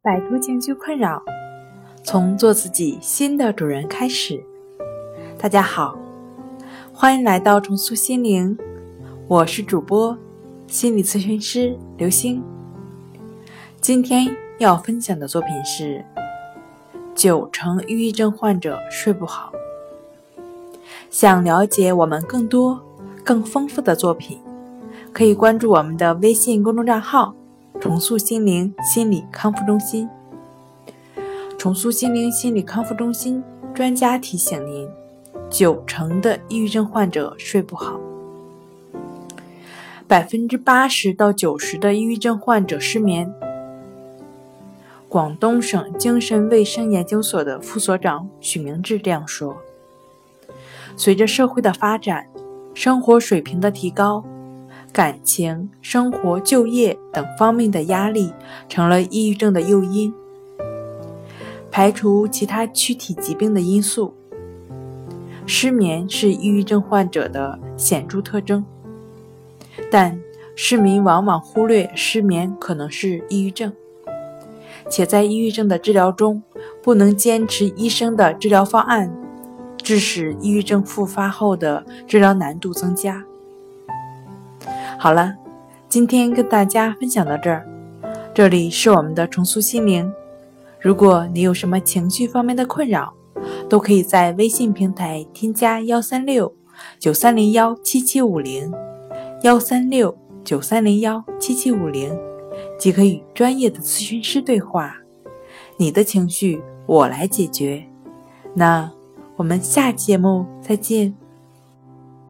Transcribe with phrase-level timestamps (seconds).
[0.00, 1.20] 摆脱情绪困扰，
[2.04, 4.40] 从做自己新的主人开始。
[5.36, 5.98] 大家好，
[6.92, 8.56] 欢迎来到重塑心灵，
[9.26, 10.16] 我是主播
[10.68, 12.40] 心理咨询师刘星。
[13.80, 16.04] 今天要分享的作品是：
[17.16, 19.52] 九成抑郁症患者睡不好。
[21.10, 22.80] 想了解我们更多、
[23.24, 24.40] 更丰富的作品，
[25.12, 27.34] 可以关注我们的微信公众账号。
[27.88, 30.06] 重塑心灵心理康复中心，
[31.56, 33.42] 重塑心灵心理康复中心
[33.74, 34.86] 专家提醒您：
[35.48, 37.98] 九成的抑郁症患者睡不好，
[40.06, 43.32] 百分之八十到九十的抑郁症患者失眠。
[45.08, 49.56] 广东省精神卫生研究所的副所长许明志这样说
[50.94, 52.26] ：“随着社会的发展，
[52.74, 54.22] 生活水平的提高。”
[54.92, 58.32] 感情、生活、就业等方面的压力
[58.68, 60.12] 成了抑郁症的诱因。
[61.70, 64.14] 排除其他躯体疾病的因素，
[65.46, 68.64] 失眠是抑郁症患者的显著特征。
[69.90, 70.18] 但
[70.56, 73.72] 市民往往忽略失眠可能是抑郁症，
[74.90, 76.42] 且在抑郁症的治疗中
[76.82, 79.14] 不能坚持医生的治疗方案，
[79.76, 83.24] 致使抑郁症复发后的治疗难度增加。
[85.00, 85.32] 好了，
[85.88, 87.64] 今天跟大家分享到这儿。
[88.34, 90.12] 这里是我们的重塑心灵。
[90.80, 93.14] 如果你有什么情绪方面的困扰，
[93.68, 96.52] 都可以在微信平台添加幺三六
[96.98, 98.72] 九三零幺七七五零
[99.42, 102.18] 幺三六九三零幺七七五零，
[102.76, 104.96] 即可与专业的咨询师对话。
[105.76, 107.84] 你的情绪我来解决。
[108.52, 108.90] 那
[109.36, 111.14] 我们下期节目再见。